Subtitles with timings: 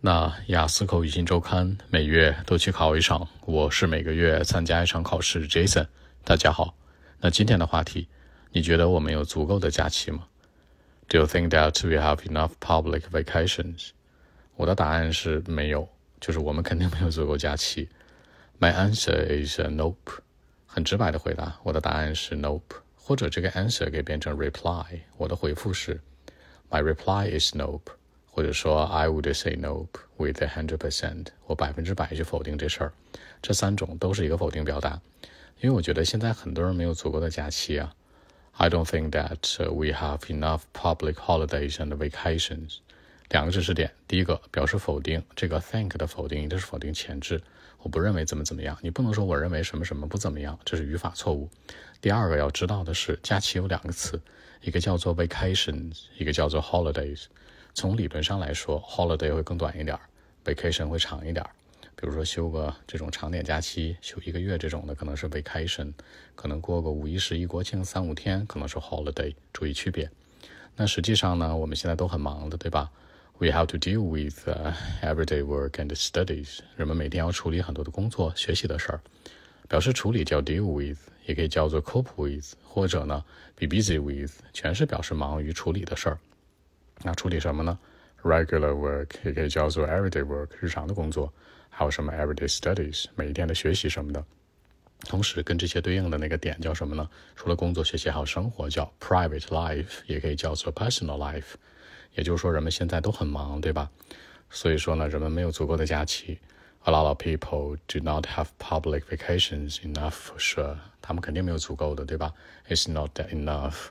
[0.00, 5.48] 那雅思口语新周刊每月都去考一场，我是每个月参加一场考试。
[5.48, 5.88] Jason，
[6.22, 6.76] 大家好。
[7.18, 8.06] 那今天的话题，
[8.52, 10.28] 你觉得我们有足够的假期吗
[11.08, 13.88] ？Do you think that we have enough public vacations？
[14.54, 15.88] 我的答案是没有，
[16.20, 17.88] 就是我们肯定没有足够假期。
[18.60, 20.20] My answer is nope。
[20.64, 22.62] 很直白的回答，我的答案是 nope。
[22.94, 26.00] 或者这个 answer 可以变成 reply，我的回复是
[26.70, 27.97] My reply is nope。
[28.38, 32.92] 或者说，I would say nope with a hundred percent，我百分之百去否定这事儿。
[33.42, 35.00] 这三种都是一个否定表达，
[35.60, 37.92] 因为我觉得现在很多人没有足够的假期啊。
[38.52, 42.76] I don't think that we have enough public holidays and vacations。
[43.30, 47.42] 两个知识点，第一个表示否定，这个 think 的否定一定是否定前置，
[47.82, 51.50] 我不认为怎么怎么样，你不能说我认为什么什么不怎么样，这是语法错误。
[52.00, 54.20] 第二个要知道的是，假期有两个词，
[54.60, 57.24] 一个叫做 vacations，一个叫做 holidays。
[57.78, 59.96] 从理论上来说，holiday 会更短一点
[60.44, 61.46] ，vacation 会长一点。
[61.94, 65.92] 比如说休个这种长点假期，休一个月这种的可能是 vacation，
[66.34, 70.10] 可能过个五一、十一、国庆三五天可能是 holiday，注意区别。
[70.74, 72.90] 那实际上呢，我们现在都很忙的，对吧
[73.38, 74.48] ？We have to deal with
[75.00, 76.58] everyday work and studies。
[76.74, 79.00] 人们每天要处理很多的工作、学习的事儿。
[79.68, 86.18] 表示处理叫 deal with，也可以叫做 cope with，或者呢 be busy with，全是表示忙于处理的事儿。
[87.02, 87.78] 那处理什么呢
[88.22, 91.32] ？Regular work 也可以叫做 everyday work，日常的工作，
[91.70, 94.24] 还有什么 everyday studies，每一天的学习什么的。
[95.06, 97.08] 同时跟这些对应的那个点叫什么呢？
[97.36, 101.54] 除了工作、学习，还有生活，叫 private life，也可以叫做 personal life。
[102.14, 103.88] 也就是说，人们现在都很忙，对吧？
[104.50, 106.40] 所以说呢，人们没有足够的假期。
[106.82, 110.76] A lot of people do not have public vacations enough for sure。
[111.00, 112.32] 他们肯定没有足够的，对吧
[112.68, 113.90] ？It's not that enough。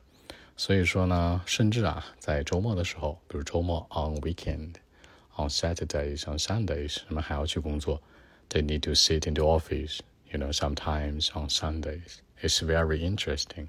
[0.60, 8.02] 所以说呢，甚至啊，在周末的时候，比如周末 on weekend，on Saturdays，on Sundays，人们还要去工作。
[8.50, 12.16] They need to sit in the office，you know sometimes on Sundays。
[12.42, 13.68] It's very interesting。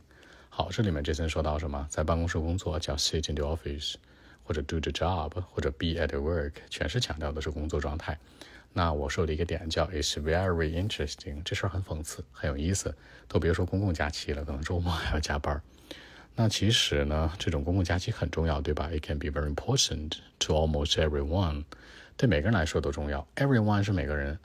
[0.49, 3.97] 好，这里面这层说到什么，在办公室工作叫 sit in the office，
[4.43, 8.19] 或者 do the job，或者 be at work，全是强调的是工作状态。
[8.73, 12.97] 那我说的一个点叫 It's very interesting，这事儿很讽刺，很有意思。
[13.29, 15.61] 都别说公共假期了，可能周末还要加班。
[16.41, 21.65] 那其实呢，这种公共假期很重要，对吧？It can be very important to almost everyone，
[22.17, 23.27] 对每个人来说都重要。
[23.35, 24.39] Everyone 是每个人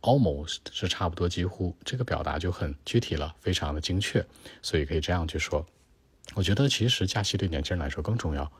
[0.00, 4.26] ，almost 是差不多几乎，这个表达就很具体了，非常的精确，
[4.60, 5.64] 所以可以这样去说。
[6.34, 8.50] 我觉得其实假期对年轻人来说更重要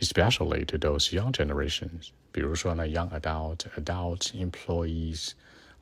[0.00, 5.30] ，especially to those young generations，比如说呢，young adult、adult employees，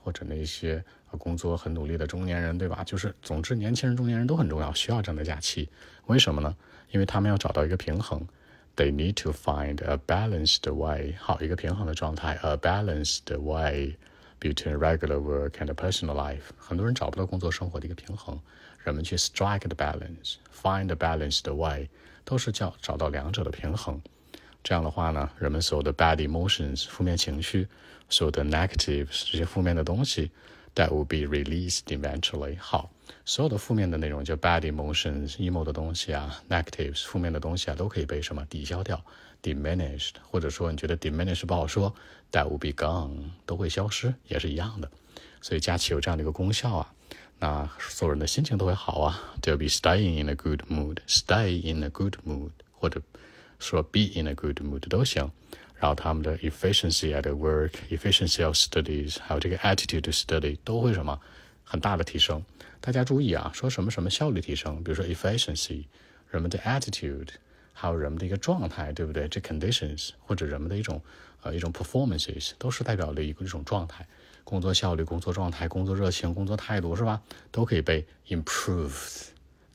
[0.03, 0.85] 或者那些。
[1.19, 2.85] 工作很努力的中年人，对吧？
[2.85, 5.69] 就是，总之，年轻人、中年人都很重要，需要这样的假期。
[6.07, 6.57] 为什么呢？
[6.93, 8.25] 因为他们要找到一个平衡。
[8.77, 13.97] They need to find a balanced way，好，一个平衡的状态，a balanced way
[14.39, 16.43] between regular work and personal life。
[16.57, 18.39] 很多人找不到工作生活的一个平衡，
[18.85, 21.89] 人们去 strike the balance，find a balanced way，
[22.25, 24.01] 都是叫找到两者的平衡。
[24.63, 27.67] 这样的话呢，人们所有的 bad emotions，负面情绪，
[28.09, 30.31] 所有的 negatives，这些负面的东西。
[30.77, 32.57] That will be released eventually。
[32.61, 32.93] 好，
[33.25, 39.05] 所有的负面的内容，就 bad emotions、emo 的东西啊，negatives 负面的东西啊，都可以被什么抵消掉
[39.43, 41.93] ，diminished，或者说你觉得 diminished 不好说
[42.31, 44.89] ，that will be gone，都会消失，也是一样的。
[45.41, 46.95] 所以假期有这样的一个功效啊，
[47.41, 53.03] 那所有人的心情都会好啊，they'll be staying in a good mood，stay in a good mood，或者
[53.61, 55.31] 说 be in a good mood 都行。
[55.79, 61.19] 然后他们的 efficiency at work、efficiency of studies，还有这个 attitude to study 都会什么
[61.65, 62.45] 很大的提升。
[62.83, 65.85] 大家注意啊，说什么什么效率提升，比如说 efficiency，
[66.31, 67.29] 人们的 attitude，
[67.73, 69.27] 还有人们的一个状态，对不对？
[69.29, 71.01] 这 conditions 或者人们的一种
[71.43, 74.07] 呃一种 performances 都是代表了一个一种状态，
[74.45, 77.23] 工作效率、工作状态、工作热情、工作态度是吧？
[77.51, 79.29] 都可以被 improved。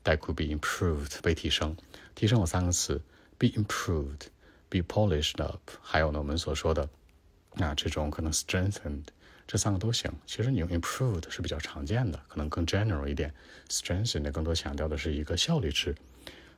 [0.04, 1.76] That could be improved，被提升。
[2.14, 3.00] 提升有三个词
[3.38, 4.28] ，be improved。
[4.68, 6.88] be polished up，还有呢，我们所说的
[7.54, 9.04] 啊，这种可能 strengthened，
[9.46, 10.12] 这三个都行。
[10.26, 13.32] 其实你用 improved 是比较常见的，可能更 general 一点。
[13.68, 15.94] strengthened 更多强调的是一个效率值。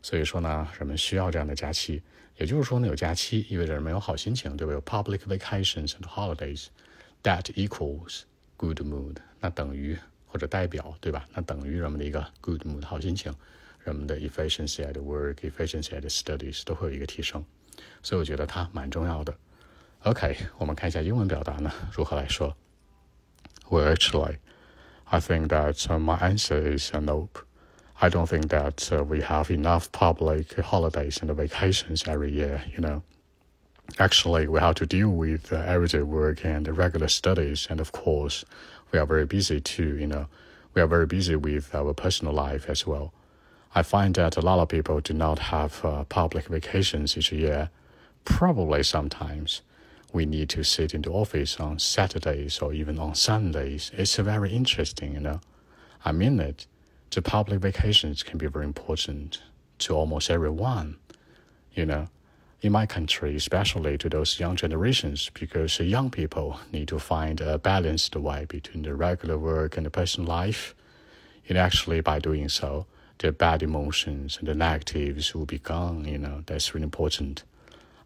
[0.00, 2.02] 所以说呢，人们需要这样的假期。
[2.38, 4.72] 也就是说呢，有假期意味着人们有好心情，对吧？
[4.72, 8.22] 有 public vacations and holidays，that equals
[8.56, 11.28] good mood，那等于或者代表，对吧？
[11.34, 13.34] 那等于人们的一个 good mood 好心情，
[13.83, 17.43] 人们的 efficiency at work，efficiency at studies 都会有一个提升。
[18.01, 19.35] 所以我觉得它蛮重要的。
[20.03, 22.55] OK，我们看一下英文表达呢如何来说。
[23.69, 24.37] Well, actually,
[25.05, 27.39] I think that uh, my answer is uh, nope.
[27.95, 32.81] I don't think that uh, we have enough public holidays and vacations every year, you
[32.81, 33.01] know.
[33.99, 38.45] actually we have to deal with uh, everyday work and regular studies and of course
[38.91, 40.25] we are very busy too you know
[40.73, 43.13] we are very busy with our personal life as well
[43.74, 47.70] i find that a lot of people do not have uh, public vacations each year.
[48.24, 49.62] Probably sometimes
[50.12, 53.90] we need to sit in the office on saturdays or even on sundays.
[53.94, 55.40] It's very interesting you know.
[56.04, 56.66] I mean it
[57.10, 59.42] the public vacations can be very important
[59.78, 60.96] to almost everyone
[61.74, 62.08] you know
[62.60, 67.58] in my country, especially to those young generations, because young people need to find a
[67.58, 70.74] balanced way between the regular work and the personal life.
[71.48, 72.86] And actually, by doing so,
[73.18, 76.04] the bad emotions and the negatives will be gone.
[76.04, 77.42] You know, that's really important.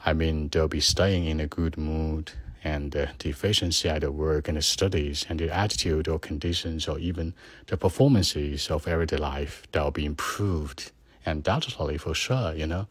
[0.05, 2.33] I mean, they'll be staying in a good mood,
[2.65, 6.99] and the efficiency at the work and the studies, and the attitude or conditions, or
[6.99, 7.35] even
[7.67, 10.93] the performances of everyday life, they'll be improved.
[11.25, 12.87] Undoubtedly, for sure, you know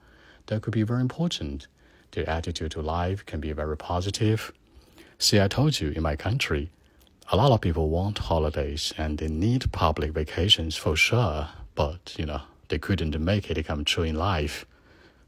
[0.48, 1.68] that could be very important.
[2.12, 4.52] the attitude to life can be very positive.
[5.18, 6.70] See, I told you in my country,
[7.32, 12.26] a lot of people want holidays and they need public vacations for sure, but you
[12.26, 14.64] know, they couldn't make it come true in life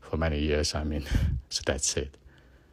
[0.02, 0.76] for many years.
[0.76, 1.04] I mean,
[1.50, 2.10] so that's it.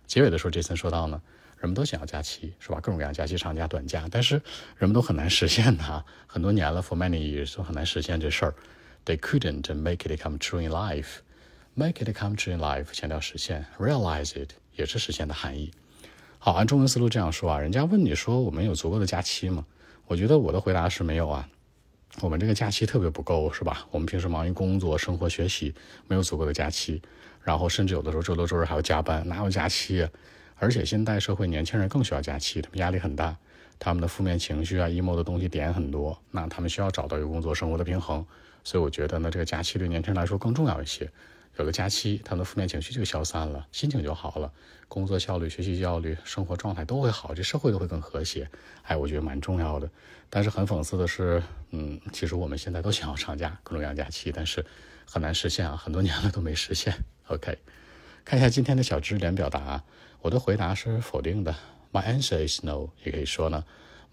[0.06, 1.20] 结尾的时候，杰森说到呢，
[1.58, 2.81] 人们都想要假期，是吧？
[2.81, 4.43] 各种各样假期、长假、短假，但是
[4.76, 6.05] 人们都很难实现它。
[6.26, 8.55] 很多年了，for many years 都很难实现这事儿。
[9.05, 11.19] They couldn't make it come true in life.
[11.75, 15.70] Make it come true in life，强调实现；realize it 也是实现的含义。
[16.38, 19.64] 好，按中文思路这样说啊，人家问你说我们有足够的假期吗？
[20.06, 21.49] 我觉得我的回答是没有啊。
[22.20, 23.86] 我们这个假期特别不够，是吧？
[23.90, 25.74] 我们平时忙于工作、生活、学习，
[26.08, 27.00] 没有足够的假期。
[27.42, 30.06] 然后甚至有的时候周六周日还要加班，哪有假期？
[30.56, 33.34] 而且现代社会年轻人更需要假期，他们压力很大，
[33.78, 38.26] 他们的负面情绪啊、emo 的东西点很多，那他们需要找到一个工作生活的平衡。
[38.62, 41.10] 所以我觉得呢，这个假期对年轻人来说更重要一些。
[41.60, 44.50] 有个假期，他们的负面情绪就消散了，心情就好了，
[44.88, 48.50] 工作效率、学习效率、生活状态都会好，这社会都会更和谐。
[48.82, 49.88] 哎，我觉得蛮重要的。
[50.30, 54.64] 但是很讽刺的是，嗯，其实我们现在都想要长假、各种各样假期，但是
[55.04, 56.94] 很难实现啊，很多年了都没实现。
[57.28, 57.58] OK，
[58.24, 59.84] 看一下今天的小知识点表达，
[60.22, 61.54] 我的回答是否定的。
[61.92, 63.62] My answer is no，也可以说呢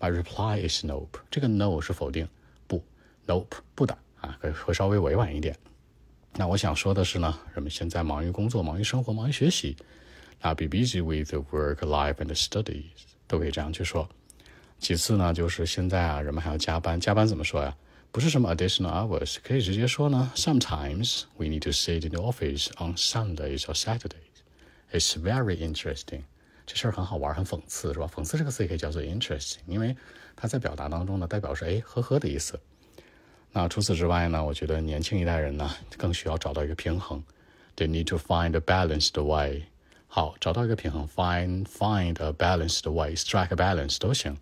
[0.02, 1.20] ，My reply is nope。
[1.32, 2.28] 这个 no 是否定，
[2.68, 2.84] 不
[3.26, 5.56] ，nope 不的啊，会会稍微委婉一点。
[6.34, 9.76] 那我想说的是呢，人们现在忙于工作、忙于生活、忙于学习，
[10.42, 12.84] 啊，be busy with the work, life and studies，
[13.28, 14.08] 都可以这样去说。
[14.80, 17.76] 其次呢，就是现在啊，人们还要加班，加班怎么说呀？
[18.12, 24.44] 不是什么 additional hours，可以直接说呢，sometimes we need to sit in the office on Sundays or Saturdays.
[24.92, 26.22] It's very interesting。
[26.66, 28.10] 这事儿很好玩，很讽刺，是吧？
[28.14, 29.96] 讽刺这个词也可以叫做 interesting，因为
[30.36, 32.60] 它在表达当中呢，代表是哎呵呵的意思。
[33.53, 34.43] 那除此之外呢？
[34.45, 37.23] 我觉得年轻一代人呢，更需要找到一个平衡。
[37.77, 39.65] They need to find a balanced way。
[40.07, 44.37] 好，找到一个平衡，find find a balanced way，strike a balance 都行。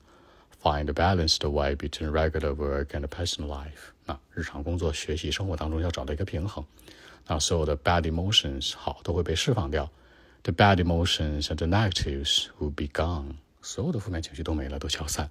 [0.62, 3.92] Find a balanced way between regular work and personal life。
[4.04, 6.64] 那日常工作、学习、生活当中要找到一个平衡。
[7.26, 9.90] 那所有的 bad emotions 好都会被释放掉。
[10.42, 13.36] The bad emotions and the negatives will be gone。
[13.62, 15.30] 所有的负面情绪都没了，都消散。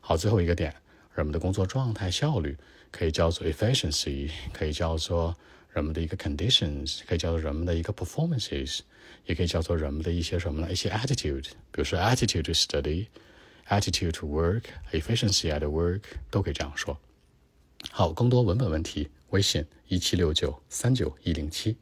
[0.00, 0.74] 好，最后一个点。
[1.13, 2.57] 人们的工作状态效率
[2.89, 5.35] 可以叫做 efficiency，可以叫做
[5.73, 8.79] 人们的一个 conditions，可以叫做人们的一个 performances，
[9.25, 10.71] 也可以叫做人们的一些什么呢？
[10.71, 16.97] 一些 attitude，比如说 attitude to study，attitude to work，efficiency at work，都可以这样说。
[17.91, 21.77] 好，更多文本问题，微信一七六九三九一零七。